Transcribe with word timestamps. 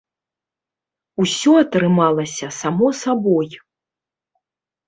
Усё 1.25 1.51
атрымалася 1.63 2.47
само 2.61 2.87
сабой! 3.03 3.49